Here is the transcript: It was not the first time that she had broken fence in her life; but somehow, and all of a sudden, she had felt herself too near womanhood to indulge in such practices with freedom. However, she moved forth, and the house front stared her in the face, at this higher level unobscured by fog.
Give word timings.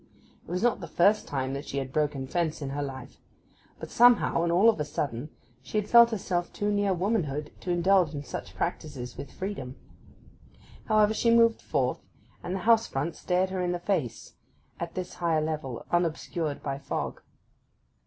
It 0.43 0.49
was 0.49 0.63
not 0.63 0.79
the 0.79 0.87
first 0.87 1.27
time 1.27 1.53
that 1.53 1.67
she 1.67 1.77
had 1.77 1.93
broken 1.93 2.25
fence 2.25 2.59
in 2.59 2.71
her 2.71 2.81
life; 2.81 3.17
but 3.79 3.91
somehow, 3.91 4.41
and 4.41 4.51
all 4.51 4.67
of 4.67 4.79
a 4.79 4.83
sudden, 4.83 5.29
she 5.61 5.77
had 5.77 5.87
felt 5.87 6.09
herself 6.09 6.51
too 6.51 6.71
near 6.71 6.91
womanhood 6.91 7.51
to 7.59 7.69
indulge 7.69 8.15
in 8.15 8.23
such 8.23 8.55
practices 8.55 9.15
with 9.15 9.29
freedom. 9.31 9.75
However, 10.85 11.13
she 11.13 11.29
moved 11.29 11.61
forth, 11.61 11.99
and 12.41 12.55
the 12.55 12.59
house 12.65 12.87
front 12.87 13.15
stared 13.15 13.51
her 13.51 13.61
in 13.61 13.73
the 13.73 13.79
face, 13.79 14.33
at 14.79 14.95
this 14.95 15.13
higher 15.13 15.39
level 15.39 15.85
unobscured 15.91 16.63
by 16.63 16.79
fog. 16.79 17.21